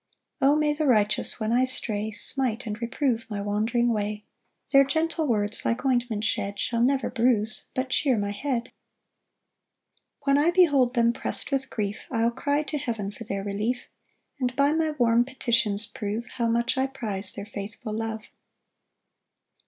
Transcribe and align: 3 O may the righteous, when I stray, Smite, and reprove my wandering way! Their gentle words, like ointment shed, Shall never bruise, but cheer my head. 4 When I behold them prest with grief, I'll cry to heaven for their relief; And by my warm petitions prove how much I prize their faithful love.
3 0.39 0.47
O 0.47 0.55
may 0.55 0.73
the 0.73 0.87
righteous, 0.87 1.39
when 1.39 1.51
I 1.51 1.63
stray, 1.63 2.09
Smite, 2.09 2.65
and 2.65 2.81
reprove 2.81 3.27
my 3.29 3.39
wandering 3.39 3.93
way! 3.93 4.23
Their 4.71 4.83
gentle 4.83 5.27
words, 5.27 5.63
like 5.63 5.85
ointment 5.85 6.23
shed, 6.23 6.57
Shall 6.57 6.81
never 6.81 7.07
bruise, 7.07 7.65
but 7.75 7.91
cheer 7.91 8.17
my 8.17 8.31
head. 8.31 8.71
4 10.23 10.23
When 10.33 10.37
I 10.39 10.49
behold 10.49 10.95
them 10.95 11.13
prest 11.13 11.51
with 11.51 11.69
grief, 11.69 12.07
I'll 12.09 12.31
cry 12.31 12.63
to 12.63 12.79
heaven 12.79 13.11
for 13.11 13.25
their 13.25 13.43
relief; 13.43 13.89
And 14.39 14.55
by 14.55 14.73
my 14.73 14.89
warm 14.89 15.23
petitions 15.23 15.85
prove 15.85 16.25
how 16.37 16.47
much 16.47 16.79
I 16.79 16.87
prize 16.87 17.35
their 17.35 17.45
faithful 17.45 17.93
love. 17.93 18.23